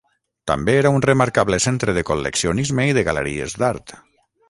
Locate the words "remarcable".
1.05-1.61